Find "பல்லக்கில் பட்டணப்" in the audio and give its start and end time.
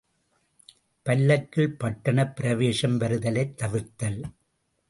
1.05-2.35